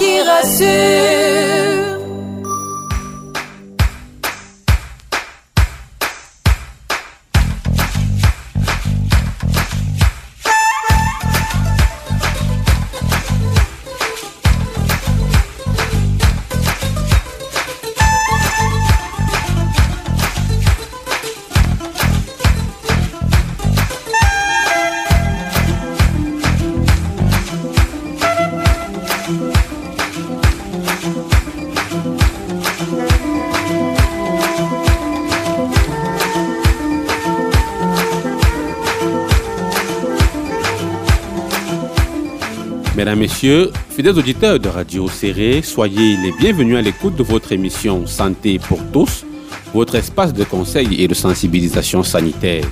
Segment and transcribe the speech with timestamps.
[0.00, 1.09] qui rassure.
[43.42, 48.58] Messieurs, fidèles auditeurs de Radio Serré, soyez les bienvenus à l'écoute de votre émission Santé
[48.58, 49.24] pour tous,
[49.72, 52.64] votre espace de conseil et de sensibilisation sanitaire.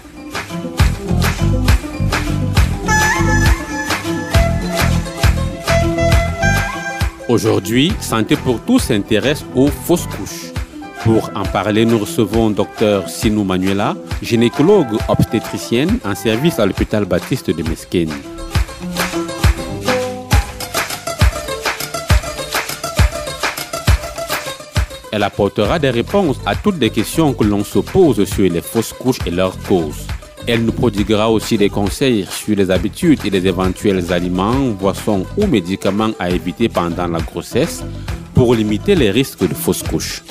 [7.30, 10.52] Aujourd'hui, Santé pour tous s'intéresse aux fausses couches.
[11.02, 17.50] Pour en parler, nous recevons Dr Sinou Manuela, gynécologue obstétricienne en service à l'hôpital Baptiste
[17.50, 18.12] de Mesquine.
[25.18, 28.92] Elle apportera des réponses à toutes les questions que l'on se pose sur les fausses
[28.92, 30.06] couches et leurs causes.
[30.46, 35.48] Elle nous prodiguera aussi des conseils sur les habitudes et les éventuels aliments, boissons ou
[35.48, 37.82] médicaments à éviter pendant la grossesse
[38.32, 40.22] pour limiter les risques de fausses couches.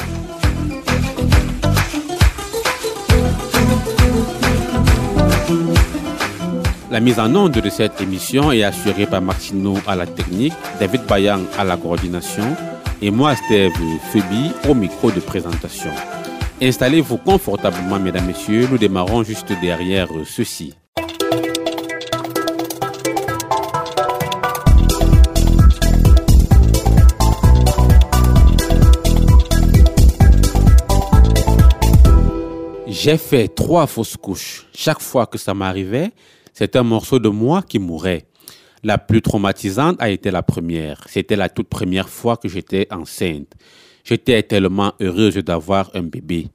[6.89, 11.01] La mise en onde de cette émission est assurée par Martino à la technique, David
[11.09, 12.55] Bayan à la coordination
[13.01, 13.73] et moi, Steve
[14.11, 15.91] Febi, au micro de présentation.
[16.61, 18.67] Installez-vous confortablement, mesdames, messieurs.
[18.71, 20.73] Nous démarrons juste derrière ceci.
[32.87, 34.65] J'ai fait trois fausses couches.
[34.73, 36.11] Chaque fois que ça m'arrivait,
[36.53, 38.25] c'est un morceau de moi qui mourait.
[38.87, 41.03] La plus traumatisante a été la première.
[41.09, 43.51] C'était la toute première fois que j'étais enceinte.
[44.05, 46.47] J'étais tellement heureuse d'avoir un bébé.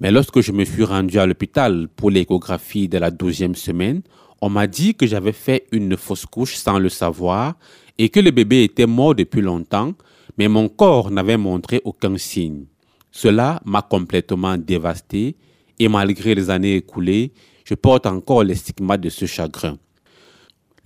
[0.00, 4.00] Mais lorsque je me suis rendue à l'hôpital pour l'échographie de la douzième semaine,
[4.40, 7.52] on m'a dit que j'avais fait une fausse couche sans le savoir
[7.98, 9.92] et que le bébé était mort depuis longtemps,
[10.38, 12.64] mais mon corps n'avait montré aucun signe.
[13.10, 15.36] Cela m'a complètement dévastée
[15.78, 17.34] et malgré les années écoulées,
[17.66, 19.76] je porte encore les stigmates de ce chagrin.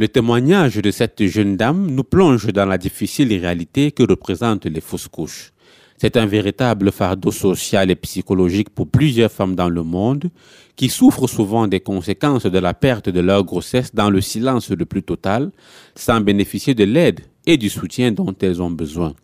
[0.01, 4.81] Le témoignage de cette jeune dame nous plonge dans la difficile réalité que représentent les
[4.81, 5.53] fausses couches.
[5.97, 10.31] C'est un véritable fardeau social et psychologique pour plusieurs femmes dans le monde
[10.77, 14.87] qui souffrent souvent des conséquences de la perte de leur grossesse dans le silence le
[14.87, 15.51] plus total,
[15.97, 19.15] sans bénéficier de l'aide et du soutien dont elles ont besoin.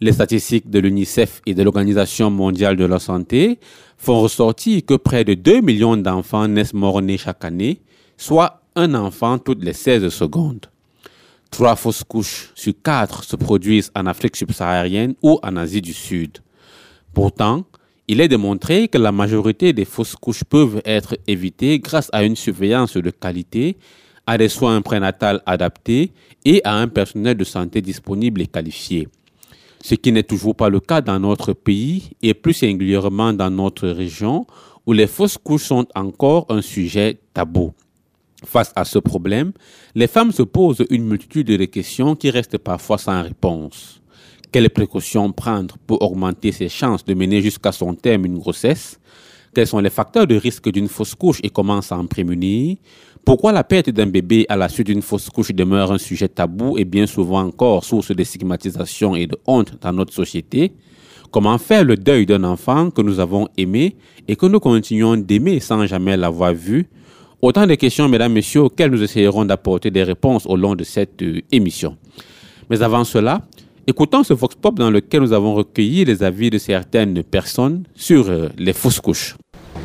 [0.00, 3.60] Les statistiques de l'UNICEF et de l'Organisation mondiale de la santé
[3.96, 7.80] font ressortir que près de 2 millions d'enfants naissent mort-nés chaque année,
[8.16, 10.66] soit un enfant toutes les 16 secondes.
[11.50, 16.38] Trois fausses couches sur quatre se produisent en Afrique subsaharienne ou en Asie du Sud.
[17.12, 17.64] Pourtant,
[18.06, 22.36] il est démontré que la majorité des fausses couches peuvent être évitées grâce à une
[22.36, 23.76] surveillance de qualité,
[24.26, 26.12] à des soins prénatals adaptés
[26.44, 29.08] et à un personnel de santé disponible et qualifié.
[29.82, 33.88] Ce qui n'est toujours pas le cas dans notre pays et plus singulièrement dans notre
[33.88, 34.46] région
[34.86, 37.72] où les fausses couches sont encore un sujet tabou.
[38.44, 39.52] Face à ce problème,
[39.94, 44.00] les femmes se posent une multitude de questions qui restent parfois sans réponse.
[44.52, 49.00] Quelles précautions prendre pour augmenter ses chances de mener jusqu'à son terme une grossesse?
[49.54, 52.76] Quels sont les facteurs de risque d'une fausse couche et comment s'en prémunir?
[53.24, 56.78] Pourquoi la perte d'un bébé à la suite d'une fausse couche demeure un sujet tabou
[56.78, 60.72] et bien souvent encore source de stigmatisation et de honte dans notre société?
[61.30, 63.96] Comment faire le deuil d'un enfant que nous avons aimé
[64.28, 66.88] et que nous continuons d'aimer sans jamais l'avoir vu?
[67.40, 71.22] Autant de questions, mesdames, messieurs, auxquelles nous essayerons d'apporter des réponses au long de cette
[71.22, 71.96] euh, émission.
[72.68, 73.42] Mais avant cela,
[73.86, 78.28] écoutons ce Vox Pop dans lequel nous avons recueilli les avis de certaines personnes sur
[78.28, 79.36] euh, les fausses couches.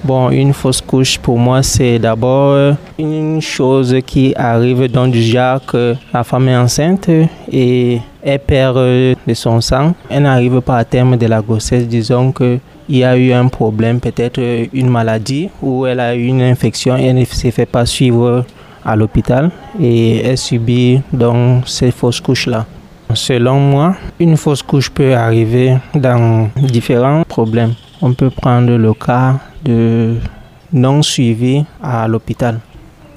[0.03, 5.63] Bon, une fausse couche pour moi, c'est d'abord une chose qui arrive dans du genre
[5.63, 7.07] que la femme est enceinte
[7.51, 9.93] et elle perd euh, de son sang.
[10.09, 12.57] Elle n'arrive pas à terme de la grossesse, disons que
[12.89, 14.41] il y a eu un problème, peut-être
[14.73, 18.45] une maladie ou elle a eu une infection et elle ne s'est fait pas suivre
[18.85, 22.65] à l'hôpital et elle subit donc ces fausses couches-là.
[23.13, 27.73] Selon moi, une fausse couche peut arriver dans différents problèmes.
[28.01, 30.15] On peut prendre le cas de
[30.71, 32.59] non suivi à l'hôpital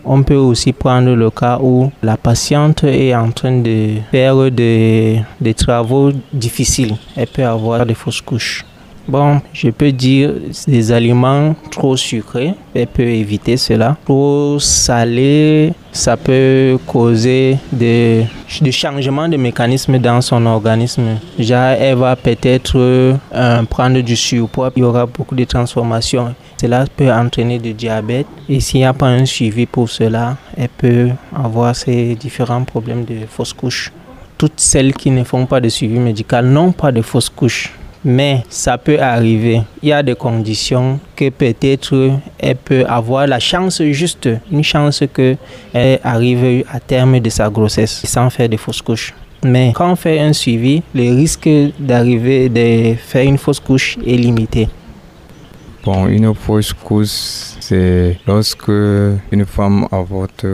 [0.04, 5.54] On peut aussi prendre le cas où la patiente est en train de faire des
[5.56, 6.94] travaux difficiles.
[7.16, 8.64] Elle peut avoir des fausses couches.
[9.08, 10.32] Bon, je peux dire
[10.66, 13.96] des aliments trop sucrés, elle peut éviter cela.
[14.04, 18.26] Trop salé, ça peut causer des,
[18.60, 21.18] des changements de mécanismes dans son organisme.
[21.38, 26.34] Déjà, elle va peut-être euh, prendre du surpoids, il y aura beaucoup de transformations.
[26.60, 30.68] Cela peut entraîner du diabète et s'il n'y a pas un suivi pour cela, elle
[30.68, 33.92] peut avoir ces différents problèmes de fausses couches.
[34.36, 37.72] Toutes celles qui ne font pas de suivi médical n'ont pas de fausses couches
[38.06, 39.62] mais ça peut arriver.
[39.82, 45.02] Il y a des conditions que peut-être elle peut avoir la chance juste, une chance
[45.12, 49.12] qu'elle arrive à terme de sa grossesse sans faire de fausses couches.
[49.44, 51.48] Mais quand on fait un suivi, le risque
[51.80, 54.68] d'arriver de faire une fausse couche est limité.
[55.84, 60.46] Bon, une fausse couche, c'est lorsque une femme avorte.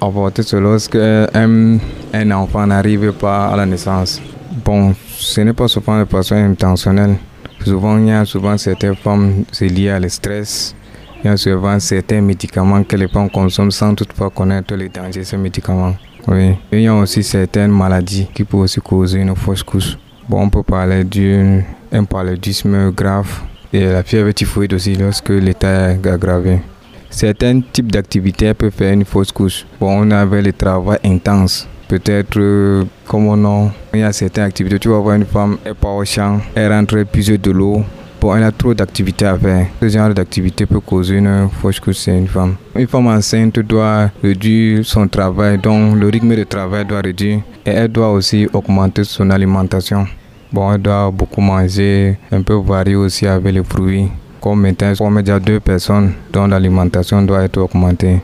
[0.00, 1.78] Avorte, c'est lorsque un,
[2.12, 4.20] un enfant n'arrive pas à la naissance.
[4.64, 4.92] Bon,
[5.26, 7.16] ce n'est pas souvent de façon intentionnelle.
[7.64, 10.74] Souvent, il y a souvent certaines femmes, c'est lié à le stress.
[11.22, 15.20] Il y a souvent certains médicaments que les femmes consomment sans toutefois connaître les dangers
[15.20, 15.94] de ces médicaments.
[16.28, 16.54] Oui.
[16.72, 19.96] il y a aussi certaines maladies qui peuvent aussi causer une fausse couche.
[20.28, 23.28] Bon, on peut parler d'un paludisme grave
[23.72, 26.60] et la fièvre typhoïde aussi lorsque l'état est aggravé.
[27.10, 29.66] Certains types d'activités peuvent faire une fausse couche.
[29.80, 34.78] Bon, on avait le travail intense peut-être, euh, comme on il y a certaines activités.
[34.78, 37.82] Tu vas voir une femme, elle part au champ, elle rentre puiser de l'eau.
[38.20, 39.66] Bon, elle a trop d'activités à faire.
[39.80, 42.56] Ce genre d'activité peut causer une fausse couche chez une femme.
[42.74, 47.40] Une femme enceinte doit réduire son travail, donc le rythme de travail doit réduire.
[47.64, 50.06] Et elle doit aussi augmenter son alimentation.
[50.50, 54.08] Bon, elle doit beaucoup manger, un peu varier aussi avec les fruits.
[54.40, 58.20] Comme maintenant, il y a deux personnes dont l'alimentation doit être augmentée.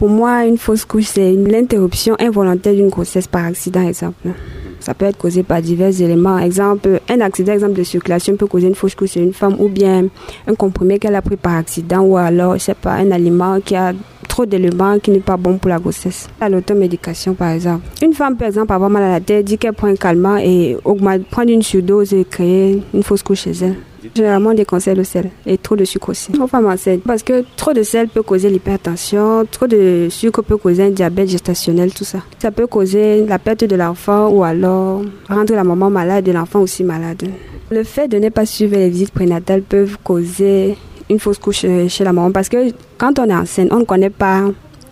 [0.00, 4.30] Pour moi, une fausse couche, c'est l'interruption involontaire d'une grossesse par accident, exemple.
[4.78, 6.38] Ça peut être causé par divers éléments.
[6.38, 9.68] Exemple, un accident exemple de circulation peut causer une fausse couche chez une femme ou
[9.68, 10.06] bien
[10.46, 13.92] un comprimé qu'elle a pris par accident ou alors, je sais un aliment qui a
[14.26, 16.30] trop d'éléments qui n'est pas bon pour la grossesse.
[16.50, 17.84] L'automédication, par exemple.
[18.00, 20.78] Une femme, par exemple, avoir mal à la tête, dit qu'elle prend un calmant et
[20.82, 23.76] augmente, prendre une surdose et créer une fausse couche chez elle.
[24.14, 26.32] Généralement, des conseils le sel et trop de sucre aussi.
[26.40, 30.56] Aux femmes enceintes, parce que trop de sel peut causer l'hypertension, trop de sucre peut
[30.56, 32.20] causer un diabète gestationnel, tout ça.
[32.38, 36.60] Ça peut causer la perte de l'enfant ou alors rendre la maman malade et l'enfant
[36.60, 37.22] aussi malade.
[37.70, 40.76] Le fait de ne pas suivre les visites prénatales peut causer
[41.08, 44.10] une fausse couche chez la maman parce que quand on est enceinte, on ne connaît
[44.10, 44.44] pas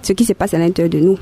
[0.02, 1.18] ce qui se passe à l'intérieur de nous.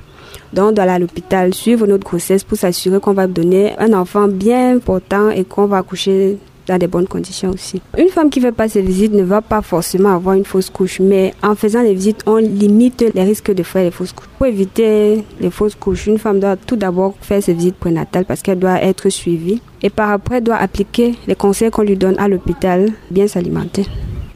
[0.53, 3.93] Donc, on doit aller à l'hôpital, suivre notre grossesse pour s'assurer qu'on va donner un
[3.93, 7.81] enfant bien portant et qu'on va accoucher dans des bonnes conditions aussi.
[7.97, 11.01] Une femme qui fait pas ces visites ne va pas forcément avoir une fausse couche,
[11.01, 14.29] mais en faisant les visites, on limite les risques de faire les fausses couches.
[14.39, 18.43] Pour éviter les fausses couches, une femme doit tout d'abord faire ses visites prénatales parce
[18.43, 22.29] qu'elle doit être suivie et par après doit appliquer les conseils qu'on lui donne à
[22.29, 23.87] l'hôpital, bien s'alimenter.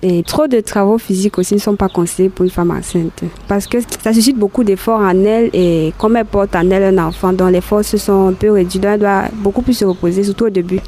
[0.03, 3.67] Et trop de travaux physiques aussi ne sont pas conseillés pour une femme enceinte parce
[3.67, 7.35] que ça suscite beaucoup d'efforts en elle et comme elle porte en elle un enfant
[7.35, 10.51] dont les forces sont un peu réduites, elle doit beaucoup plus se reposer, surtout au
[10.51, 10.81] début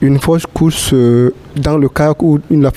[0.00, 2.70] une fausse couche euh, dans le cas où la,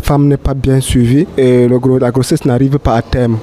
[0.00, 3.38] femme n'est pas bien suivie et la grossesse n'arrive pas à terme.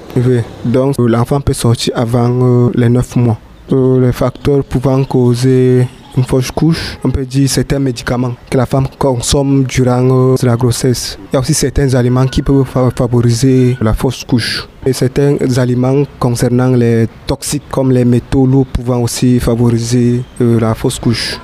[0.66, 3.38] Donc l'enfant peut sortir avant euh, les 9 mois.
[3.72, 8.66] Euh, les facteurs pouvant causer une fausse couche, on peut dire certains médicaments que la
[8.66, 11.20] femme consomme durant la grossesse.
[11.32, 14.68] Il y a aussi certains aliments qui peuvent favoriser la fausse couche.
[14.86, 20.98] Et certains aliments concernant les toxiques comme les métaux lourds pouvant aussi favoriser la fausse
[20.98, 21.40] couche.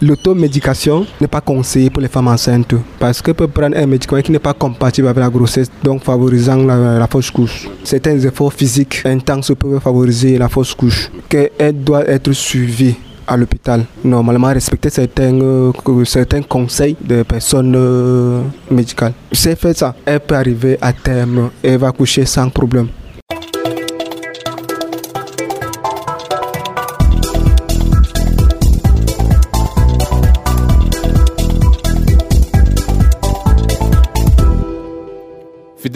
[0.00, 4.30] L'automédication n'est pas conseillée pour les femmes enceintes parce qu'elles peuvent prendre un médicament qui
[4.30, 7.68] n'est pas compatible avec la grossesse, donc favorisant la, fausse couche.
[7.82, 12.94] Certains efforts physiques intenses peuvent favoriser la fausse couche, qu'elle doit être suivie
[13.26, 13.84] à l'hôpital.
[14.04, 15.72] Normalement, respecter certains, euh,
[16.04, 19.12] certains conseils des personnes euh, médicales.
[19.32, 22.88] Si elle fait ça, elle peut arriver à terme et va coucher sans problème.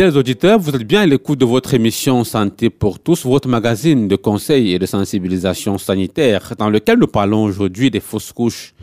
[0.02, 4.08] Fidèles auditeurs, vous êtes bien à l'écoute de votre émission Santé pour tous, votre magazine
[4.08, 8.74] de conseils et de sensibilisation sanitaire, dans lequel nous parlons aujourd'hui des fausses couches.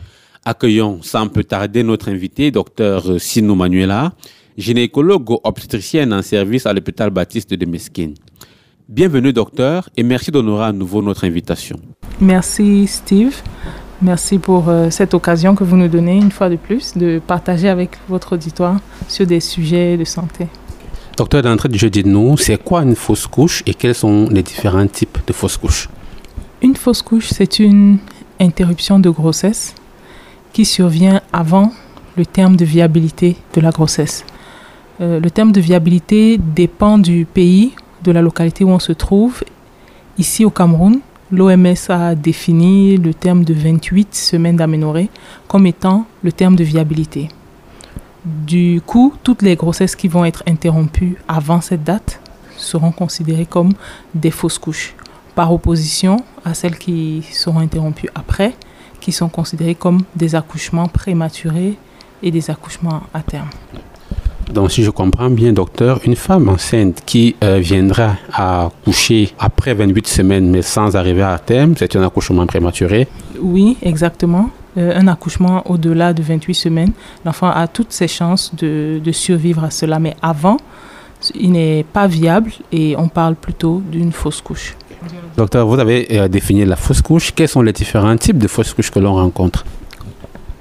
[0.46, 4.14] Accueillons sans peu tarder notre invité, docteur Sino Manuela,
[4.56, 8.14] gynécologue obstétricienne en service à l'hôpital Baptiste de Mesquine.
[8.88, 11.76] Bienvenue docteur et merci d'honorer à nouveau notre invitation.
[12.18, 13.36] Merci Steve.
[14.00, 17.68] Merci pour euh, cette occasion que vous nous donnez une fois de plus de partager
[17.68, 20.46] avec votre auditoire sur des sujets de santé.
[21.20, 24.86] Docteur, d'entrée du jeu, dites-nous, c'est quoi une fausse couche et quels sont les différents
[24.86, 25.90] types de fausses couches?
[26.62, 27.98] Une fausse couche, c'est une
[28.40, 29.74] interruption de grossesse
[30.54, 31.74] qui survient avant
[32.16, 34.24] le terme de viabilité de la grossesse.
[35.02, 39.42] Euh, le terme de viabilité dépend du pays, de la localité où on se trouve.
[40.16, 41.00] Ici au Cameroun,
[41.30, 45.10] l'OMS a défini le terme de 28 semaines d'aménorrhée
[45.48, 47.28] comme étant le terme de viabilité.
[48.24, 52.20] Du coup, toutes les grossesses qui vont être interrompues avant cette date
[52.56, 53.72] seront considérées comme
[54.14, 54.94] des fausses couches,
[55.34, 58.54] par opposition à celles qui seront interrompues après,
[59.00, 61.76] qui sont considérées comme des accouchements prématurés
[62.22, 63.48] et des accouchements à terme.
[64.52, 69.74] Donc, si je comprends bien, docteur, une femme enceinte qui euh, viendra à coucher après
[69.74, 73.06] 28 semaines, mais sans arriver à terme, c'est un accouchement prématuré?
[73.40, 74.50] Oui, exactement.
[74.78, 76.92] Euh, un accouchement au-delà de 28 semaines,
[77.24, 79.98] l'enfant a toutes ses chances de, de survivre à cela.
[79.98, 80.58] Mais avant,
[81.34, 84.76] il n'est pas viable et on parle plutôt d'une fausse couche.
[85.36, 87.32] Docteur, vous avez euh, défini la fausse couche.
[87.34, 89.64] Quels sont les différents types de fausses couches que l'on rencontre?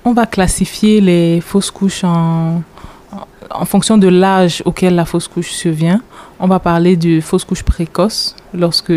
[0.05, 2.63] On va classifier les fausses couches en,
[3.51, 6.01] en fonction de l'âge auquel la fausse couche survient.
[6.39, 8.93] On va parler de fausse couche précoce lorsque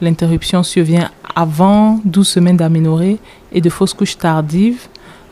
[0.00, 3.18] l'interruption survient avant 12 semaines d'aménorrhée
[3.52, 4.86] et de fausse couche tardive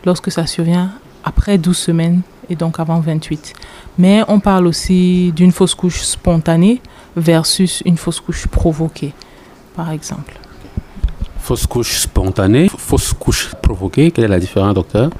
[0.04, 0.90] lorsque ça survient
[1.24, 3.52] après 12 semaines et donc avant 28.
[3.98, 6.80] Mais on parle aussi d'une fausse couche spontanée
[7.16, 9.12] versus une fausse couche provoquée,
[9.74, 10.38] par exemple.
[11.40, 15.10] Fausse couche spontanée, fausse couche provoquée, quelle est la différence, docteur?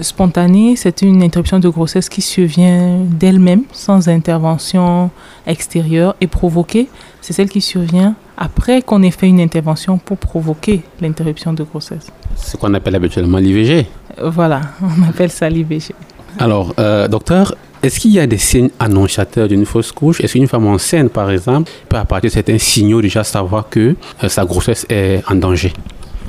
[0.00, 5.10] Spontanée, c'est une interruption de grossesse qui survient d'elle-même, sans intervention
[5.46, 6.14] extérieure.
[6.20, 6.88] Et provoquée,
[7.20, 12.06] c'est celle qui survient après qu'on ait fait une intervention pour provoquer l'interruption de grossesse.
[12.36, 13.86] Ce qu'on appelle habituellement l'IVG.
[14.22, 15.94] Voilà, on appelle ça l'IVG.
[16.38, 20.20] Alors, euh, docteur, est-ce qu'il y a des signes annonciateurs d'une fausse couche?
[20.20, 23.94] Est-ce qu'une femme enceinte, par exemple, peut à partir de certains signaux déjà savoir que
[24.22, 25.72] euh, sa grossesse est en danger?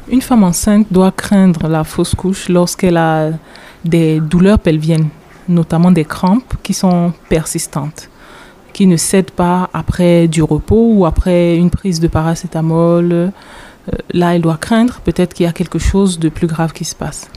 [0.08, 3.32] Une femme enceinte doit craindre la fausse couche lorsqu'elle a
[3.84, 5.08] des douleurs pelviennes,
[5.50, 8.10] notamment des crampes qui sont persistantes,
[8.72, 13.12] qui ne cèdent pas après du repos ou après une prise de paracétamol.
[13.12, 13.32] Euh,
[14.12, 16.96] là, elle doit craindre peut-être qu'il y a quelque chose de plus grave qui se
[16.96, 17.30] passe.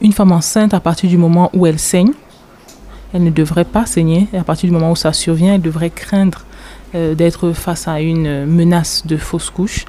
[0.00, 2.12] Une femme enceinte, à partir du moment où elle saigne,
[3.12, 4.28] elle ne devrait pas saigner.
[4.32, 6.44] À partir du moment où ça survient, elle devrait craindre
[6.94, 9.84] euh, d'être face à une menace de fausse couche.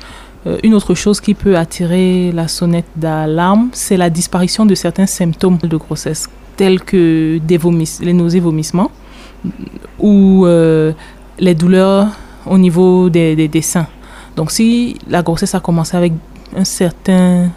[0.47, 5.07] Euh, une autre chose qui peut attirer la sonnette d'alarme, c'est la disparition de certains
[5.07, 8.91] symptômes de grossesse, tels que des vomis, les nausées, vomissements,
[9.99, 10.93] ou euh,
[11.39, 12.07] les douleurs
[12.45, 13.87] au niveau des, des, seins.
[14.35, 16.13] Donc si la grossesse a commencé avec
[16.55, 17.49] un certain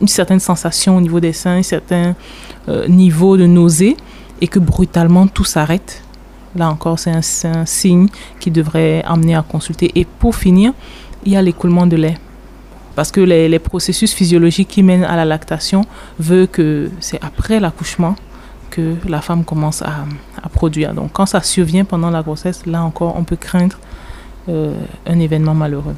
[0.00, 2.14] une certaine sensation au niveau des seins, un certain
[2.70, 3.98] euh, niveau de nausée,
[4.40, 6.02] et que brutalement tout s'arrête,
[6.56, 7.20] là encore, c'est un,
[7.52, 9.90] un, signe qui devrait amener à consulter.
[9.94, 10.72] Et pour finir,
[11.26, 12.16] il y a l'écoulement de lait.
[13.00, 15.86] Parce que les, processus physiologiques qui mènent à la lactation
[16.18, 18.14] veulent que c'est après l'accouchement
[18.68, 20.04] que la femme commence à,
[20.52, 20.92] produire.
[20.92, 23.78] Donc quand ça survient pendant la grossesse, là encore, on peut craindre
[24.50, 24.74] euh,
[25.06, 25.94] un événement malheureux.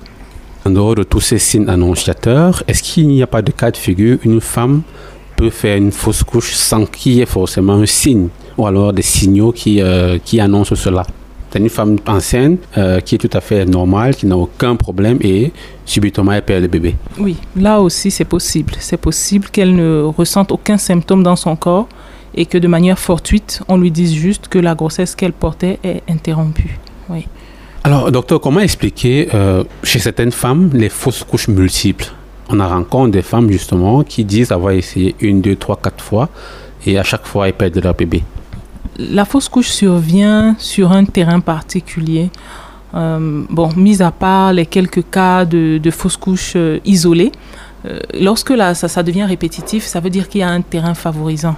[0.65, 3.77] En dehors de tous ces signes annonciateurs, est-ce qu'il n'y a pas de cas de
[3.77, 4.83] figure une femme
[5.35, 9.03] peut faire une fausse couche sans qu'il y ait forcément un signe ou alors des
[9.03, 11.05] signaux qui, euh, qui annoncent cela?
[11.53, 15.19] C'est une femme enceinte euh, qui est tout à fait normale, qui n'a aucun problème
[15.21, 15.53] et
[15.85, 16.97] subitement elle perd le bébé.
[17.19, 18.73] Oui, là aussi c'est possible.
[18.79, 21.89] C'est possible qu'elle ne ressente aucun symptôme dans son corps
[22.35, 26.03] et que de manière fortuite, on lui dise juste que la grossesse qu'elle portait est
[26.09, 26.79] interrompue.
[27.11, 27.29] Oui.
[27.85, 32.07] Alors, docteur, comment expliquer euh, chez certaines femmes les fausses couches multiples?
[32.49, 36.31] On a rencontré des femmes justement qui disent avoir essayé une, deux, trois, quatre fois
[36.87, 38.23] et à chaque fois elles perdent leur bébé.
[38.99, 42.31] La fausse couche survient sur un terrain particulier.
[42.95, 47.33] Euh, bon, mis à part les quelques cas de, de fausses couches euh, isolées,
[48.15, 51.57] lorsque là, ça, ça devient répétitif, ça veut dire qu'il y a un terrain favorisant.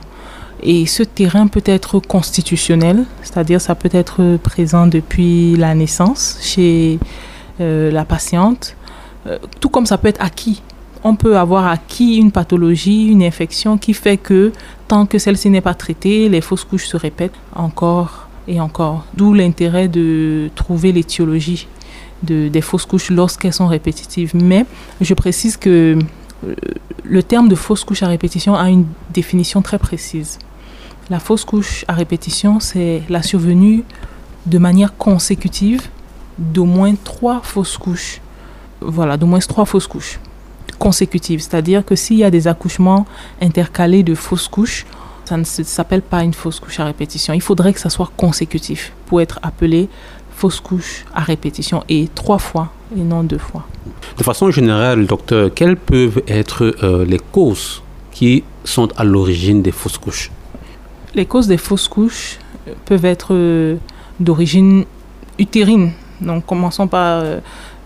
[0.62, 6.99] Et ce terrain peut être constitutionnel, c'est-à-dire ça peut être présent depuis la naissance chez
[7.61, 8.75] euh, la patiente,
[9.26, 10.62] euh, tout comme ça peut être acquis.
[11.03, 14.53] On peut avoir acquis une pathologie, une infection qui fait que
[14.95, 19.05] tant que celle-ci n'est pas traitée, les fausses couches se répètent encore et encore.
[19.17, 21.67] D'où l'intérêt de trouver l'étiologie
[22.23, 24.31] de, des fausses couches lorsqu'elles sont répétitives.
[24.37, 24.65] Mais
[25.01, 25.99] je précise que
[27.03, 30.39] le terme de fausse couche à répétition a une définition très précise.
[31.11, 33.83] La fausse couche à répétition, c'est la survenue
[34.47, 35.83] de manière consécutive
[36.39, 38.21] d'au moins trois fausses couches.
[38.81, 40.21] Voilà, d'au moins trois fausses couches
[40.78, 41.40] consécutives.
[41.40, 43.07] C'est-à-dire que s'il y a des accouchements
[43.40, 44.87] intercalés de fausses couches,
[45.25, 47.33] ça ne s'appelle pas une fausse couche à répétition.
[47.33, 49.88] Il faudrait que ça soit consécutif pour être appelé
[50.37, 53.66] fausse couche à répétition et trois fois et non deux fois.
[54.19, 59.73] De façon générale, docteur, quelles peuvent être euh, les causes qui sont à l'origine des
[59.73, 60.31] fausses couches?
[61.14, 62.38] Les causes des fausses couches
[62.85, 63.76] peuvent être euh,
[64.21, 64.85] d'origine
[65.38, 65.93] utérine.
[66.21, 67.40] Donc commençons par euh,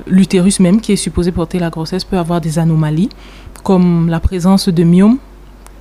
[0.07, 3.09] l'utérus même qui est supposé porter la grossesse peut avoir des anomalies
[3.63, 5.19] comme la présence de myome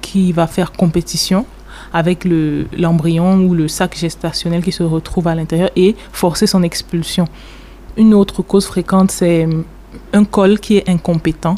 [0.01, 1.45] qui va faire compétition
[1.93, 7.25] avec l'embryon ou le sac gestationnel qui se retrouve à l'intérieur et forcer son expulsion.
[7.97, 9.47] Une autre cause fréquente, c'est
[10.13, 11.55] un col qui est incompétent.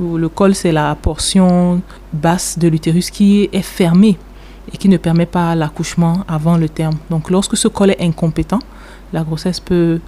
[0.00, 4.16] Le col, c'est la portion basse de l'utérus qui est fermée
[4.72, 6.96] et qui ne permet pas l'accouchement avant le terme.
[7.10, 8.60] Donc lorsque ce col est incompétent,
[9.12, 10.00] la grossesse peut,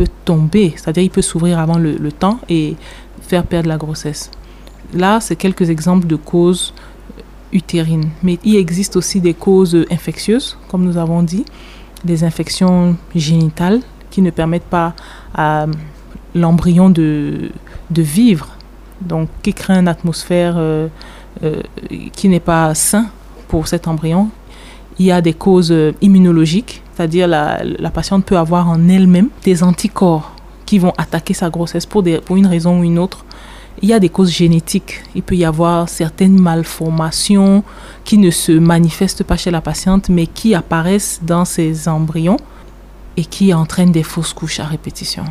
[0.00, 2.74] peut tomber, c'est-à-dire il peut s'ouvrir avant le, temps et
[3.20, 4.30] faire perdre la grossesse.
[4.94, 6.72] Là, c'est quelques exemples de causes
[7.52, 8.08] utérines.
[8.22, 11.44] Mais il existe aussi des causes infectieuses, comme nous avons dit,
[12.02, 13.80] des infections génitales
[14.10, 14.94] qui ne permettent pas
[15.34, 15.66] à
[16.34, 17.50] l'embryon de,
[17.90, 18.48] vivre,
[19.02, 20.88] donc qui créent une atmosphère euh,
[21.42, 21.60] euh,
[22.14, 23.06] qui n'est pas sain
[23.48, 24.30] pour cet embryon.
[24.98, 29.62] Il y a des causes immunologiques, c'est-à-dire la, la patiente peut avoir en elle-même des
[29.62, 30.32] anticorps
[30.66, 33.24] qui vont attaquer sa grossesse pour, une raison ou une autre.
[33.80, 35.02] Il y a des causes génétiques.
[35.14, 37.64] Il peut y avoir certaines malformations
[38.04, 42.36] qui ne se manifestent pas chez la patiente, mais qui apparaissent dans ses embryons
[43.16, 45.24] et qui entraînent des fausses couches à répétition.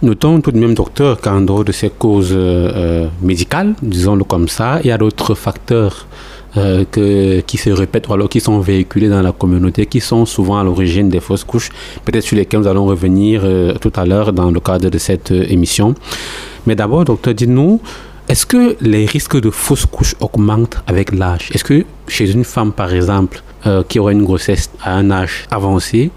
[0.00, 4.80] Notons tout de même, docteur, qu'en dehors de ces causes euh, médicales, disons-le comme ça,
[4.82, 6.06] il y a d'autres facteurs
[6.56, 10.24] euh, que, qui se répètent ou alors qui sont véhiculés dans la communauté, qui sont
[10.24, 11.70] souvent à l'origine des fausses couches,
[12.04, 15.32] peut-être sur lesquelles nous allons revenir euh, tout à l'heure dans le cadre de cette
[15.32, 15.94] euh, émission.
[16.66, 17.80] Mais d'abord, docteur, dites-nous,
[18.28, 21.50] est-ce que les risques de fausses couches augmentent avec l'âge?
[21.52, 23.42] Est-ce que chez une femme, par exemple,
[23.88, 26.12] qui aurait une grossesse à un âge avancé,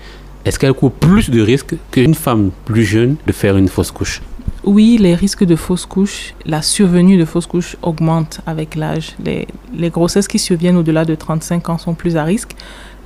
[0.46, 4.22] est-ce qu'elle court plus de risques qu'une femme plus jeune de faire une fausse couche?
[4.65, 9.15] Oui, les risques de fausses couches, la survenue de fausses couches augmente avec l'âge.
[9.23, 9.47] Les,
[9.89, 12.55] grossesses qui surviennent au-delà de 35 ans sont plus à risque.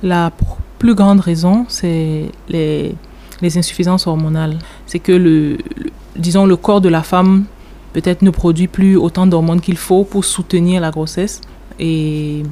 [0.02, 0.32] La
[0.78, 2.94] plus grande raison, c'est les,
[3.42, 4.58] insuffisances hormonales.
[4.86, 7.44] C'est que le, le, disons, le corps de la femme
[7.92, 11.40] peut-être ne produit plus autant d'hormones qu'il faut pour soutenir la grossesse
[11.78, 12.42] et,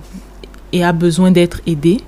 [0.72, 1.98] et a besoin d'être aidé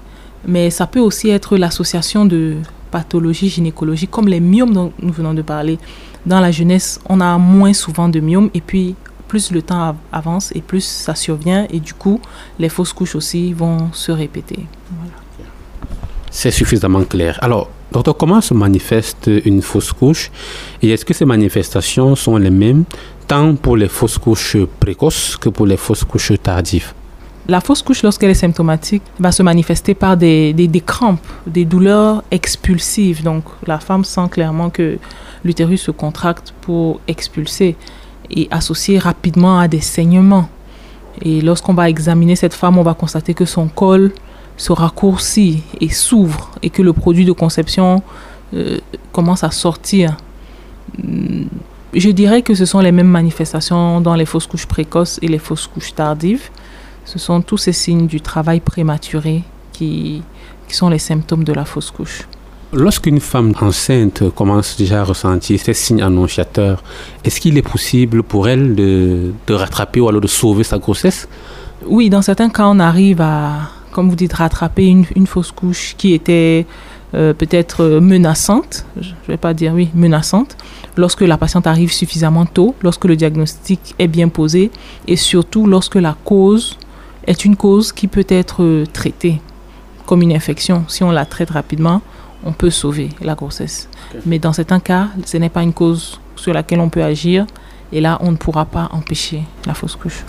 [0.46, 2.56] mais ça peut aussi être l'association de
[2.94, 5.78] pathologies gynécologiques comme les myomes dont nous venons de parler.
[6.24, 8.94] Dans la jeunesse, on a moins souvent de myomes et puis
[9.26, 12.20] plus le temps avance et plus ça survient et du coup,
[12.60, 14.60] les fausses couches aussi vont se répéter.
[16.30, 17.36] C'est suffisamment clair.
[17.42, 20.30] Alors, docteur, comment se manifeste une fausse couche
[20.80, 22.84] et est-ce que ces manifestations sont les mêmes
[23.26, 26.92] tant pour les fausses couches précoces que pour les fausses couches tardives?
[27.46, 32.22] La fausse couche, lorsqu'elle est symptomatique, va se manifester par des, des, crampes, des douleurs
[32.30, 33.22] expulsives.
[33.22, 34.98] Donc, la femme sent clairement que
[35.44, 37.76] l'utérus se contracte pour expulser
[38.30, 40.48] et associé rapidement à des saignements.
[41.22, 44.12] Et lorsqu'on va examiner cette femme, on va constater que son col
[44.56, 48.02] se raccourcit et s'ouvre et que le produit de conception
[48.54, 48.78] euh,
[49.12, 50.16] commence à sortir.
[51.92, 55.38] Je dirais que ce sont les mêmes manifestations dans les fausses couches précoces et les
[55.38, 56.50] fausses couches tardives.
[57.04, 60.22] Ce sont tous ces signes du travail prématuré qui,
[60.68, 62.26] qui sont les symptômes de la fausse couche.
[62.72, 66.82] Lorsqu'une femme enceinte commence déjà à ressentir ces signes annonciateurs,
[67.24, 71.28] est-ce qu'il est possible pour elle de, de, rattraper ou alors de sauver sa grossesse?
[71.86, 75.94] Oui, dans certains cas, on arrive à, comme vous dites, rattraper une, une fausse couche
[75.96, 76.66] qui était
[77.14, 80.56] euh, peut-être menaçante, je ne vais pas dire oui, menaçante,
[80.96, 84.72] lorsque la patiente arrive suffisamment tôt, lorsque le diagnostic est bien posé
[85.06, 86.76] et surtout lorsque la cause
[87.26, 89.40] est une cause qui peut être traitée
[90.06, 90.84] comme une infection.
[90.88, 92.02] Si on la traite rapidement,
[92.44, 93.88] on peut sauver la grossesse.
[94.10, 94.22] Okay.
[94.26, 97.46] Mais dans certains cas, ce n'est pas une cause sur laquelle on peut agir
[97.92, 100.24] et là, on ne pourra pas empêcher la fausse couche.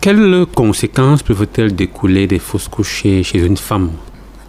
[0.00, 3.90] Quelles conséquences peuvent-elles découler des fausses couches chez, chez une femme?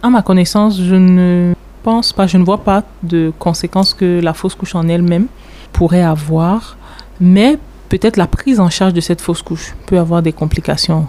[0.02, 4.34] À ma connaissance, je ne pense pas, je ne vois pas de conséquences que la
[4.34, 5.26] fausse couche en elle-même
[5.72, 6.76] pourrait avoir,
[7.20, 11.06] mais peut-être la prise en charge de cette fausse couche peut avoir des complications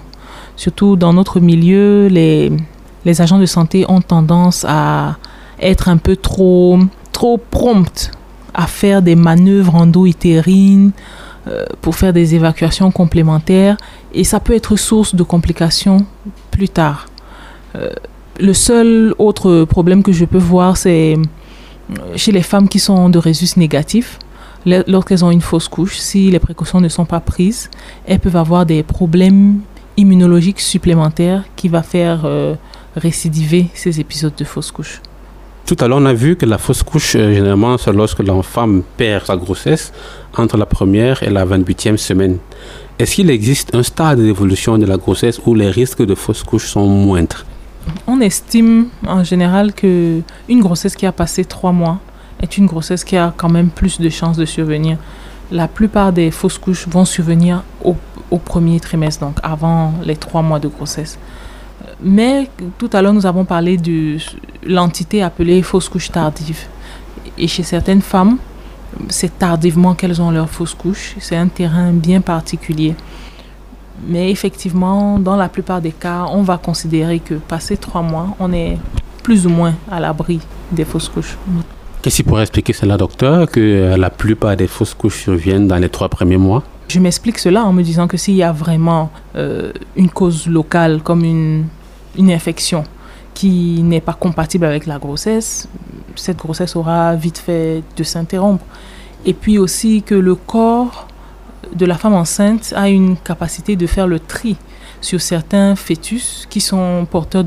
[0.60, 2.52] surtout dans notre milieu, les,
[3.22, 5.15] agents de santé ont tendance à
[5.62, 6.78] être un peu trop,
[7.13, 8.12] trop promptes
[8.54, 10.91] à faire des manœuvres endo-utérines
[11.48, 13.78] euh, pour faire des évacuations complémentaires
[14.13, 16.06] et ça peut être source de complications
[16.52, 17.08] plus tard.
[17.76, 17.91] Euh,
[18.38, 21.15] le seul autre problème que je peux voir, c'est
[22.17, 24.19] chez les femmes qui sont de résus négatifs.
[24.65, 27.69] Lorsqu'elles ont une fausse couche, si les précautions ne sont pas prises,
[28.06, 29.62] elles peuvent avoir des problèmes
[30.00, 32.56] immunologique supplémentaire qui va faire euh,
[32.96, 35.02] récidiver ces épisodes de fausse couche.
[35.66, 38.42] Tout à l'heure, on a vu que la fausse couche, euh, généralement, c'est lorsque la
[38.42, 39.92] femme perd sa grossesse
[40.36, 42.38] entre la première et la 28e semaine.
[42.98, 46.68] Est-ce qu'il existe un stade d'évolution de la grossesse où les risques de fausse couche
[46.68, 47.46] sont moindres?
[48.08, 52.00] On estime en général que une grossesse qui a passé trois mois
[52.42, 54.98] est une grossesse qui a quand même plus de chances de survenir.
[55.52, 57.96] La plupart des fausses couches vont survenir au,
[58.38, 61.18] premier trimestre, donc avant les trois mois de grossesse.
[62.02, 64.18] Mais tout à l'heure, nous avons parlé de
[64.64, 66.60] l'entité appelée fausse couche tardive.
[67.38, 68.38] Et chez certaines femmes,
[69.10, 71.16] c'est tardivement qu'elles ont leur fausse couche.
[71.20, 72.96] C'est un terrain bien particulier.
[74.08, 78.54] Mais effectivement, dans la plupart des cas, on va considérer que passé trois mois, on
[78.54, 78.78] est
[79.24, 80.40] plus ou moins à l'abri
[80.72, 81.38] des fausses couches.
[82.02, 85.76] Qu'est-ce qui pourrait expliquer cela, docteur, que euh, la plupart des fausses couches surviennent dans
[85.76, 86.64] les trois premiers mois?
[86.88, 91.02] Je m'explique cela en me disant que s'il y a vraiment euh, une cause locale
[91.04, 91.66] comme une,
[92.18, 92.86] une infection
[93.34, 95.68] qui n'est pas compatible avec la grossesse,
[96.16, 98.64] cette grossesse aura vite fait de s'interrompre.
[99.26, 101.06] Et puis aussi que le corps
[101.76, 104.56] de la femme enceinte a une capacité de faire le tri
[105.02, 107.44] sur certains fœtus qui sont porteurs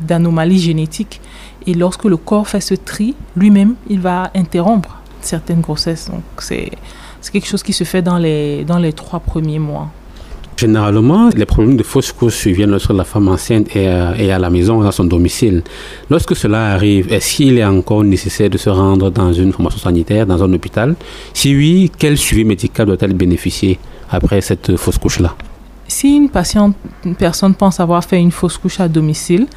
[0.00, 1.20] d'anomalies génétiques.
[1.66, 6.10] Et lorsque le corps fait ce tri, lui-même, il va interrompre certaines grossesses.
[6.10, 6.70] Donc c'est
[7.32, 9.88] quelque chose qui se fait dans les, dans les trois premiers mois.
[10.56, 14.38] Généralement, les problèmes de fausse couche surviennent lorsque la femme enceinte est, euh, est à
[14.38, 15.64] la maison, dans son domicile.
[16.08, 20.26] Lorsque cela arrive, est-ce qu'il est encore nécessaire de se rendre dans une formation sanitaire,
[20.26, 20.94] dans un hôpital?
[21.32, 25.34] Si oui, quel suivi médical doit-elle bénéficier après cette fausse couche-là?
[25.88, 29.48] Si une patiente, une personne pense avoir fait une fausse couche à domicile,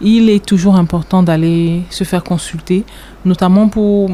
[0.00, 2.84] il est toujours important d'aller se faire consulter,
[3.24, 4.10] notamment pour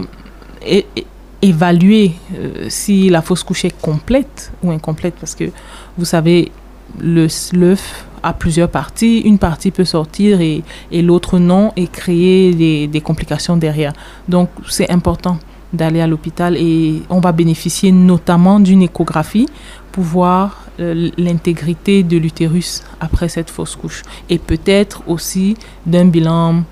[1.42, 5.51] évaluer euh, si la fausse couche est complète ou incomplète, parce que
[5.99, 6.53] vous savez,
[7.01, 13.01] l'œuf a plusieurs parties, une partie peut sortir et, l'autre non, et créer des, des
[13.01, 13.92] complications derrière.
[14.29, 15.38] Donc c'est important
[15.73, 19.49] d'aller à l'hôpital et on va bénéficier notamment d'une échographie
[19.90, 24.03] pour voir l'intégrité de l'utérus après cette fausse couche.
[24.31, 25.57] Et peut-être aussi
[25.87, 26.65] d'un bilan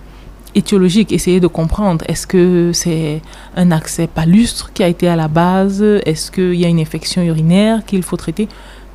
[0.55, 3.23] étiologique, essayer de comprendre est-ce que c'est
[3.57, 7.23] un accès palustre qui a été à la base, est-ce qu'il y a une infection
[7.23, 8.49] urinaire qu'il faut traiter?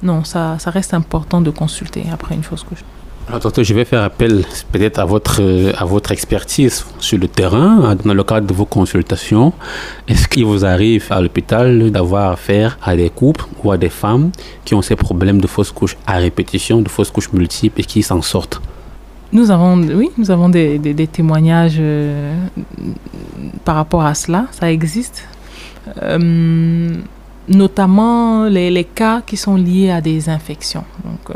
[0.04, 2.84] Non, ça, ça reste important de consulter après une fausse couche.
[3.28, 7.96] Alors, je vais faire appel peut-être à votre, euh, à votre expertise sur le terrain,
[8.06, 9.52] dans le cadre de vos consultations.
[10.08, 14.30] Est-ce qu'il vous arrive à l'hôpital d'avoir affaire à des couples ou à des femmes
[14.64, 18.04] qui ont ces problèmes de fausse couche à répétition, de fausses couches multiples et qui
[18.04, 18.62] s'en sortent?
[19.34, 22.32] Nous avons, oui, nous avons des, des- témoignages euh,
[23.66, 25.28] par rapport à cela, ça existe.
[26.04, 26.90] Euh,
[27.50, 30.84] notamment les, les cas qui sont liés à des infections.
[31.04, 31.36] Donc,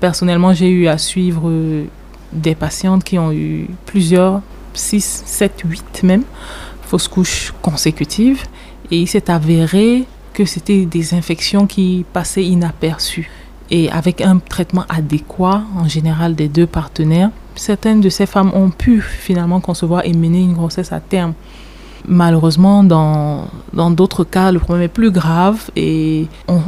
[0.00, 1.84] personnellement, j'ai eu à suivre euh,
[2.32, 4.40] des patientes qui ont eu plusieurs,
[4.74, 6.24] 6, 7, 8 même,
[6.82, 8.44] fausses couches consécutives.
[8.90, 13.30] Et il s'est avéré que c'était des infections qui passaient inaperçues.
[13.70, 18.70] Et avec un traitement adéquat, en général des deux partenaires, certaines de ces femmes ont
[18.70, 21.34] pu finalement concevoir et mener une grossesse à terme.
[22.08, 26.62] Malheureusement, dans dans d'autres cas, le problème est plus grave et on-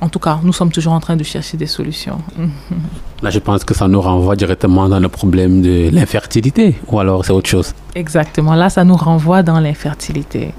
[0.00, 2.18] en tout cas, nous sommes toujours en train de chercher des solutions.
[3.22, 7.24] Là, je pense que ça nous renvoie directement dans le problème de l'infertilité, ou alors
[7.24, 7.72] c'est autre chose.
[7.94, 10.52] Exactement, là, ça nous renvoie dans l'infertilité.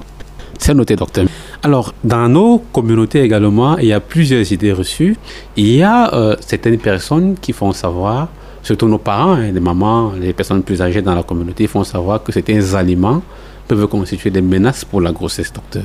[0.58, 1.28] C'est noté, docteur.
[1.62, 5.16] Alors, dans nos communautés également, il y a plusieurs idées reçues.
[5.56, 8.28] Il y a euh, certaines personnes qui font savoir,
[8.64, 12.24] surtout nos parents, hein, les mamans, les personnes plus âgées dans la communauté, font savoir
[12.24, 13.22] que certains aliments
[13.68, 15.84] peuvent constituer des menaces pour la grossesse, docteur.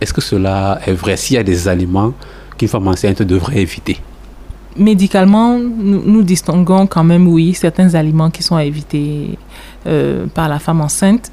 [0.00, 1.16] Est-ce que cela est vrai?
[1.16, 2.12] S'il y a des aliments
[2.56, 3.98] qu'une femme enceinte devrait éviter?
[4.76, 9.36] Médicalement, nous, distinguons quand même, oui, certains aliments qui sont à éviter
[9.86, 11.30] euh, par la femme enceinte,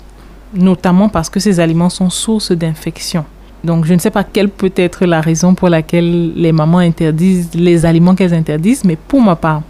[0.54, 3.24] notamment parce que ces aliments sont source d'infection.
[3.64, 7.52] Donc, je ne sais pas quelle peut être la raison pour laquelle les mamans interdisent
[7.54, 9.62] les aliments qu'elles interdisent, mais pour ma part,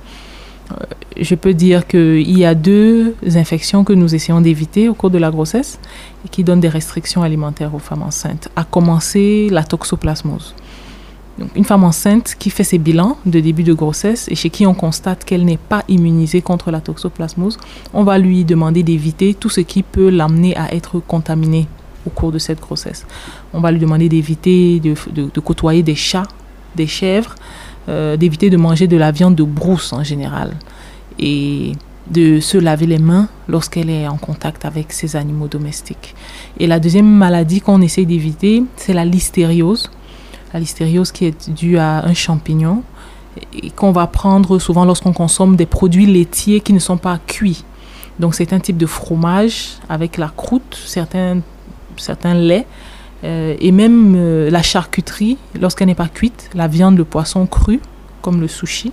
[0.71, 0.75] euh,
[1.19, 5.17] je peux dire qu'il y a deux infections que nous essayons d'éviter au cours de
[5.17, 5.79] la grossesse
[6.25, 10.55] et qui donnent des restrictions alimentaires aux femmes enceintes, à commencer la toxoplasmose.
[11.37, 14.65] Donc, une femme enceinte qui fait ses bilans de début de grossesse et chez qui
[14.65, 17.57] on constate qu'elle n'est pas immunisée contre la toxoplasmose,
[17.93, 21.67] on va lui demander d'éviter tout ce qui peut l'amener à être contaminée
[22.07, 23.05] au cours de cette grossesse.
[23.53, 26.27] On va lui demander d'éviter de, côtoyer des chats,
[26.75, 27.35] des chèvres,
[27.87, 30.53] euh, d'éviter de manger de la viande de brousse en général
[31.19, 31.73] et
[32.09, 36.15] de se laver les mains lorsqu'elle est en contact avec ces animaux domestiques.
[36.59, 39.89] Et la deuxième maladie qu'on essaie d'éviter, c'est la listériose
[40.53, 42.83] la listériose qui est due à un champignon
[43.53, 47.63] et qu'on va prendre souvent lorsqu'on consomme des produits laitiers qui ne sont pas cuits.
[48.19, 51.41] Donc c'est un type de fromage avec la croûte, certains,
[51.97, 52.65] certains laits
[53.23, 57.79] euh, et même euh, la charcuterie lorsqu'elle n'est pas cuite, la viande, le poisson cru
[58.21, 58.91] comme le sushi.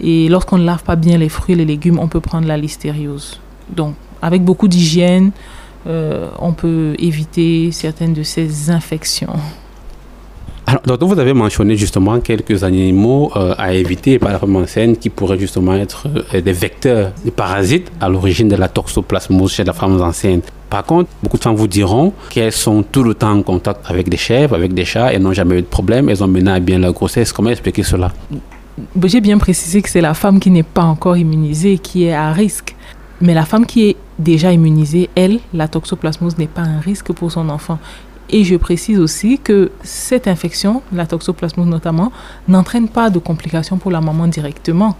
[0.00, 2.56] Et lorsqu'on ne lave pas bien les fruits et les légumes, on peut prendre la
[2.56, 3.40] listériose.
[3.74, 5.30] Donc avec beaucoup d'hygiène,
[5.86, 9.34] euh, on peut éviter certaines de ces infections.
[10.66, 15.10] Alors, donc vous avez mentionné justement quelques animaux euh, à éviter par la femme qui
[15.10, 19.74] pourraient justement être euh, des vecteurs, des parasites à l'origine de la toxoplasmose chez la
[19.74, 20.50] femme enceinte.
[20.70, 24.08] Par contre, beaucoup de femmes vous diront qu'elles sont tout le temps en contact avec
[24.08, 26.08] des chèvres, avec des chats et n'ont jamais eu de problème.
[26.08, 27.30] Elles ont mené à bien leur grossesse.
[27.30, 28.10] Comment expliquer cela?
[29.04, 32.32] J'ai bien précisé que c'est la femme qui n'est pas encore immunisée qui est à
[32.32, 32.74] risque.
[33.20, 37.30] Mais la femme qui est déjà immunisée, elle, la toxoplasmose n'est pas un risque pour
[37.30, 37.78] son enfant.
[38.30, 42.10] Et je précise aussi que cette infection, la toxoplasmose notamment,
[42.48, 44.96] n'entraîne pas de complications pour la maman directement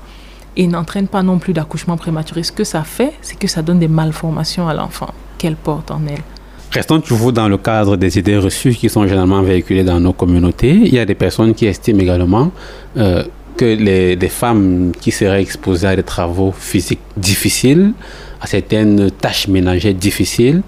[0.56, 2.42] et n'entraîne pas non plus d'accouchement prématuré.
[2.44, 6.00] Ce que ça fait, c'est que ça donne des malformations à l'enfant qu'elle porte en
[6.08, 6.22] elle.
[6.70, 10.72] Restons toujours dans le cadre des idées reçues qui sont généralement véhiculées dans nos communautés.
[10.72, 12.50] Il y a des personnes qui estiment également
[12.96, 13.24] euh,
[13.56, 17.92] que les, femmes qui seraient exposées à des travaux physiques difficiles,
[18.40, 20.62] à certaines tâches ménagères difficiles,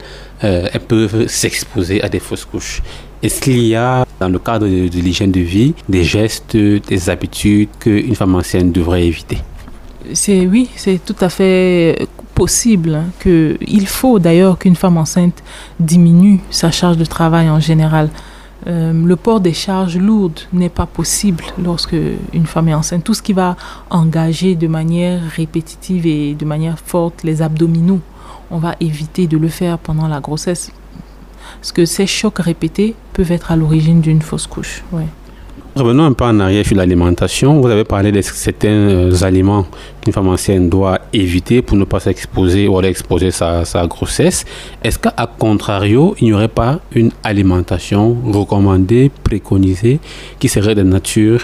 [0.45, 2.83] euh, elles peuvent s'exposer à des fausses couches.
[3.23, 7.11] Est-ce qu'il y a, dans le cadre de, de l'hygiène de vie, des gestes, des
[7.11, 9.39] habitudes qu'une femme ancienne devrait éviter?
[10.13, 15.43] C'est oui, c'est tout à fait possible hein, que il faut d'ailleurs qu'une femme enceinte
[15.81, 18.11] diminue sa charge de travail en général.
[18.67, 21.97] Euh, le port des charges lourdes n'est pas possible lorsque
[22.33, 23.05] une femme est enceinte.
[23.05, 23.57] Tout ce qui va
[23.91, 28.01] engager de manière répétitive et de manière forte les abdominaux,
[28.51, 30.73] on va éviter de le faire pendant la grossesse.
[31.61, 34.83] Parce que ces chocs répétés peuvent être à l'origine d'une fausse couche.
[34.93, 35.07] Ouais.
[35.77, 37.61] Revenons un peu en arrière sur l'alimentation.
[37.61, 39.67] Vous avez parlé de certains euh, aliments
[40.01, 44.47] qu'une femme enceinte doit éviter pour ne pas s'exposer ou aller exposer sa, sa grossesse.
[44.83, 50.01] Est-ce qu'à contrario, il n'y aurait pas une alimentation recommandée, préconisée,
[50.39, 51.43] qui serait de nature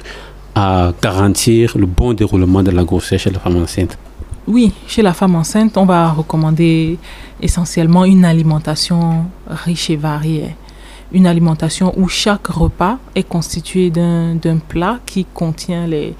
[0.54, 3.98] à garantir le bon déroulement de la grossesse chez la femme enceinte?
[4.46, 6.98] Oui, chez la femme enceinte, on va recommander
[7.38, 10.56] essentiellement une alimentation riche et variée.
[11.12, 16.14] Une alimentation où chaque repas est constitué d'un plat qui contient les,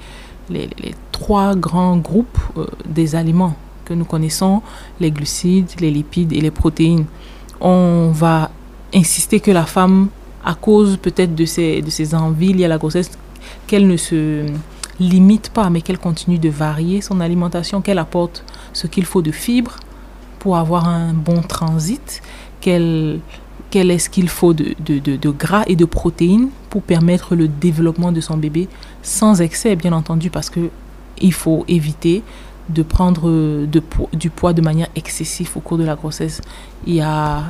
[0.49, 4.61] les, les trois grands groupes euh, des aliments que nous connaissons,
[4.99, 7.05] les glucides, les lipides et les protéines.
[7.59, 8.51] On va
[8.93, 10.09] insister que la femme,
[10.45, 13.11] à cause peut-être de ses, de ses envies liées à la grossesse,
[13.67, 14.45] qu'elle ne se
[14.99, 19.31] limite pas, mais qu'elle continue de varier son alimentation, qu'elle apporte ce qu'il faut de
[19.31, 19.77] fibres
[20.39, 22.21] pour avoir un bon transit,
[22.61, 23.19] qu'elle
[23.73, 28.21] qu'elle ait ce qu'il faut de, gras et de protéines pour permettre le développement de
[28.21, 28.69] son bébé
[29.01, 30.69] sans excès, bien entendu, parce que
[31.19, 32.21] il faut éviter
[32.69, 36.39] de prendre po- du poids de manière excessive au cours de la grossesse.
[36.85, 37.45] Il y a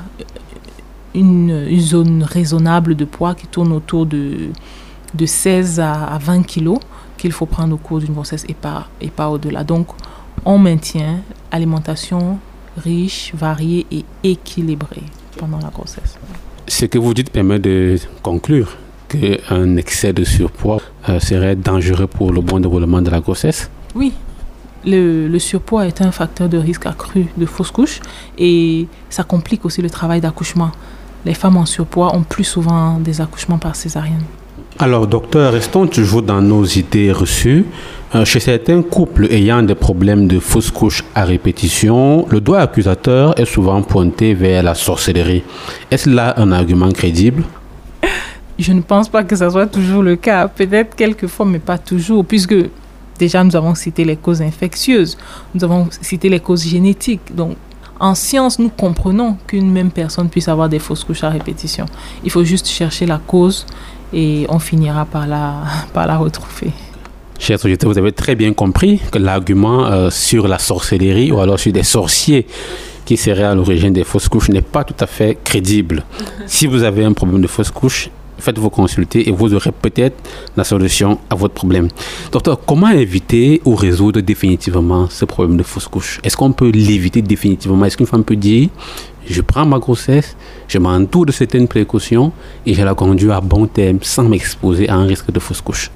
[1.14, 4.48] une, une zone raisonnable de poids qui tourne autour de,
[5.14, 6.80] de 16 à, à 20 kilos
[7.18, 9.66] qu'il faut prendre au cours d'une grossesse et pas, et pas au-delà.
[9.66, 9.88] Donc,
[10.46, 11.20] on maintient
[11.52, 12.40] alimentation
[12.78, 15.04] riche, variée et équilibrée
[15.44, 16.18] pendant la grossesse.
[16.68, 18.78] Ce que vous dites permet de conclure
[19.10, 23.70] qu'un excès de surpoids euh, serait dangereux pour le bon déroulement de la grossesse.
[23.96, 24.14] Oui,
[24.86, 28.00] le, le surpoids est un facteur de risque accru de fausse couche
[28.38, 30.72] et ça complique aussi le travail d'accouchement.
[31.26, 34.24] Les femmes en surpoids ont plus souvent des accouchements par césarienne.
[34.84, 37.64] Alors, docteur, restons toujours dans nos idées reçues.
[38.16, 43.40] Euh, chez certains couples ayant des problèmes de fausse couche à répétition, le doigt accusateur
[43.40, 45.42] est souvent pointé vers la sorcellerie.
[45.90, 47.44] Est-ce là un argument crédible?
[48.60, 50.50] Je ne pense pas que ça soit toujours le cas.
[50.50, 52.56] Peut-être quelquefois, mais pas toujours, puisque
[53.18, 55.18] déjà nous avons cité les causes infectieuses,
[55.56, 57.34] nous avons cité les causes génétiques.
[57.34, 57.56] Donc,
[58.02, 61.86] en science, nous comprenons qu'une même personne puisse avoir des fausses couches à répétition.
[62.26, 63.66] Il faut juste chercher la cause
[64.14, 66.72] et on finira par la, retrouver.
[67.40, 71.60] Chers auditeurs, vous avez très bien compris que l'argument euh, sur la sorcellerie ou alors
[71.60, 72.46] sur des sorciers
[73.06, 76.04] qui seraient à l'origine des fausses couches n'est pas tout à fait crédible.
[76.46, 80.16] Si vous avez un problème de fausse couche, faites-vous consulter et vous aurez peut-être
[80.58, 81.88] la solution à votre problème.
[82.32, 87.22] Docteur, comment éviter ou résoudre définitivement ce problème de fausse couche Est-ce qu'on peut l'éviter
[87.22, 87.86] définitivement?
[87.86, 88.70] Est-ce qu'une femme peut dire
[89.28, 90.36] je prends ma grossesse,
[90.68, 92.32] je m'entoure de certaines précautions
[92.66, 95.92] et je la conduis à bon terme sans m'exposer à un risque de fausse couche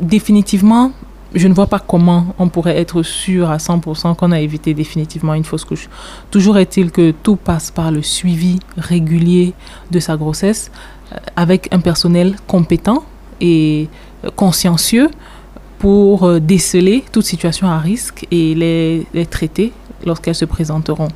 [0.00, 0.92] Définitivement,
[1.34, 5.34] je ne vois pas comment on pourrait être sûr à 100% qu'on a évité définitivement
[5.34, 5.88] une fausse couche.
[6.30, 9.54] Toujours est-il que tout passe par le suivi régulier
[9.90, 10.70] de sa grossesse
[11.12, 13.04] euh, avec un personnel compétent
[13.40, 13.88] et
[14.24, 15.10] euh, consciencieux
[15.78, 19.72] pour euh, déceler toute situation à risque et les, traiter
[20.06, 21.08] lorsqu'elles se présenteront.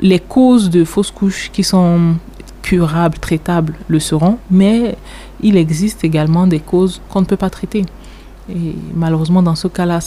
[0.00, 2.16] Les causes de fausses couches qui sont
[2.62, 4.96] curables, traitables, le seront, mais
[5.40, 7.84] il existe également des causes qu'on ne peut pas traiter.
[8.50, 10.00] Et malheureusement, dans ce cas-là,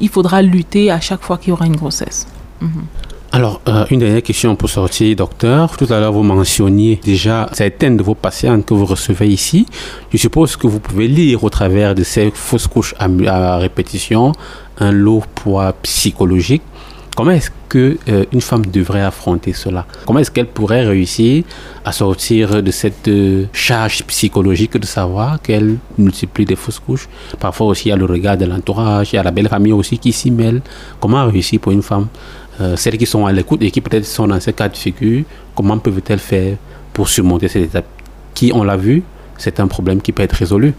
[0.00, 2.26] il faudra lutter à chaque fois qu'il y aura une grossesse.
[2.60, 2.84] Mhm.
[3.34, 5.78] Alors, euh, une dernière question pour sortir, docteur.
[5.78, 9.64] Tout à l'heure, vous mentionniez déjà certaines de vos patientes que vous recevez ici.
[10.12, 14.32] Je suppose que vous pouvez lire au travers de ces fausses couches à, répétition
[14.78, 16.62] un lot poids psychologique.
[17.14, 19.86] Comment est-ce que euh, femme devrait affronter cela?
[20.06, 21.44] Comment est-ce qu'elle pourrait réussir
[21.84, 27.66] à sortir de cette euh, charge psychologique de savoir qu'elle multiplie des fausses couches Parfois
[27.66, 29.98] aussi, il y a le regard de l'entourage, il y a la belle famille aussi
[29.98, 30.62] qui s'y mêle?
[31.00, 32.06] Comment réussir pour une femme
[32.60, 35.24] euh, celles qui sont à l'écoute et qui peut-être sont dans ces cas de figure,
[35.54, 36.56] comment peuvent-elles faire
[36.92, 37.86] pour surmonter cette étape?
[38.34, 39.02] Qui, on l'a vu,
[39.36, 40.72] c'est un problème qui peut être résolu.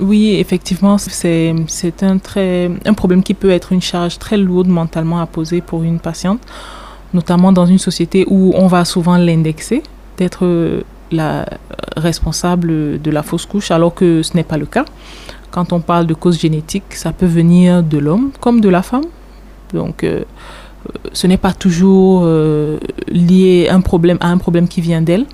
[0.00, 1.54] Oui, effectivement, c'est
[2.02, 5.82] un, très, un problème qui peut être une charge très lourde mentalement à poser pour
[5.82, 6.40] une patiente,
[7.14, 9.82] notamment dans une société où on va souvent l'indexer
[10.18, 11.46] d'être la
[11.96, 14.84] responsable de la fausse couche alors que ce n'est pas le cas.
[15.50, 19.04] Quand on parle de cause génétique, ça peut venir de l'homme comme de la femme.
[19.72, 20.24] Donc, euh,
[21.12, 22.78] ce n'est pas toujours euh,
[23.08, 25.26] lié un problème, à un problème qui vient d'elles.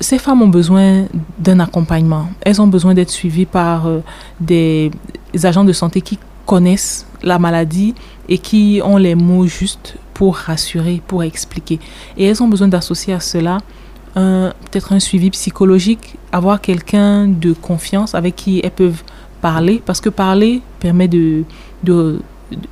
[0.00, 1.06] Ces femmes ont besoin
[1.38, 2.28] d'un accompagnement.
[2.40, 4.00] Elles ont besoin d'être suivies par euh,
[4.40, 4.90] des
[5.42, 7.94] agents de santé qui connaissent la maladie
[8.28, 11.78] et qui ont les mots justes pour rassurer, pour expliquer.
[12.16, 13.58] Et elles ont besoin d'associer à cela
[14.14, 19.02] peut-être un suivi psychologique, avoir quelqu'un de confiance avec qui elles peuvent
[19.40, 21.44] parler, parce que parler permet de,
[21.84, 22.20] de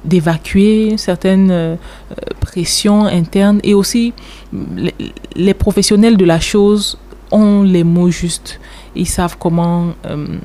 [0.05, 1.77] d'évacuer certaines euh,
[2.41, 4.13] pressions internes et aussi
[5.37, 6.99] les, professionnels de la chose
[7.31, 8.59] ont les mots justes.
[8.97, 10.39] Ils savent comment euh,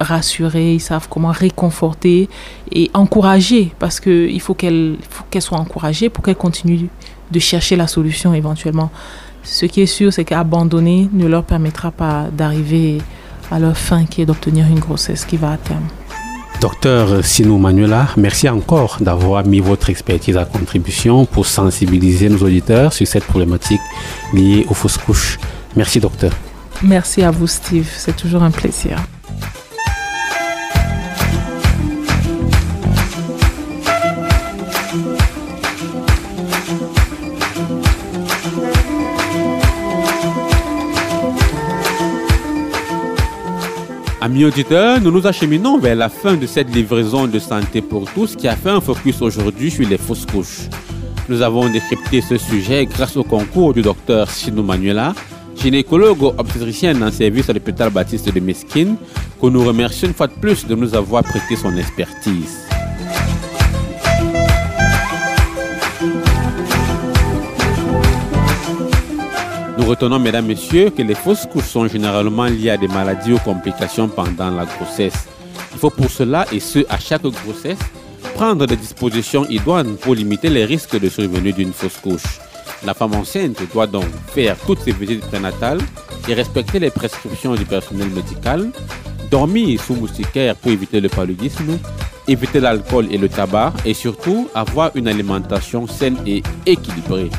[0.00, 2.28] rassurer, ils savent comment réconforter
[2.70, 4.96] et encourager parce qu'il faut qu'elle
[5.40, 6.88] soient encouragées pour qu'elles continuent
[7.30, 8.90] de chercher la solution éventuellement.
[9.44, 12.98] Ce qui est sûr, c'est qu'abandonner ne leur permettra pas d'arriver
[13.50, 15.86] à leur fin qui est d'obtenir une grossesse qui va à terme.
[16.62, 22.92] Docteur Sinou Manuela, merci encore d'avoir mis votre expertise à contribution pour sensibiliser nos auditeurs
[22.92, 23.80] sur cette problématique
[24.32, 25.40] liée aux fausses couches.
[25.74, 26.30] Merci docteur.
[26.80, 28.96] Merci à vous Steve, c'est toujours un plaisir.
[44.24, 48.36] Amis auditeurs, nous nous acheminons vers la fin de cette livraison de santé pour tous
[48.36, 50.68] qui a fait un focus aujourd'hui sur les fausses couches.
[51.28, 55.12] Nous avons décrypté ce sujet grâce au concours du docteur Sinou Manuela,
[55.60, 58.94] gynécologue obstétricienne en service à l'hôpital Baptiste de Mesquine,
[59.40, 62.71] que nous remercions une fois de plus de nous avoir prêté son expertise.
[69.82, 73.38] Nous retenons, mesdames, messieurs, que les fausses couches sont généralement liées à des maladies ou
[73.40, 75.26] complications pendant la grossesse.
[75.72, 77.80] Il faut pour cela, et ce à chaque grossesse,
[78.36, 82.38] prendre des dispositions idoines pour limiter les risques de survenue d'une fausse couche.
[82.86, 85.80] La femme enceinte doit donc faire toutes ses visites prénatales
[86.28, 88.70] et respecter les prescriptions du personnel médical,
[89.32, 91.76] dormir sous moustiquaire pour éviter le paludisme,
[92.28, 97.30] éviter l'alcool et le tabac et surtout avoir une alimentation saine et équilibrée.